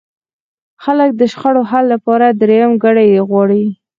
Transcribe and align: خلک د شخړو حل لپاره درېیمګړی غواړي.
خلک 0.83 1.09
د 1.17 1.21
شخړو 1.31 1.61
حل 1.71 1.85
لپاره 1.93 2.25
درېیمګړی 2.41 3.09
غواړي. 3.29 3.63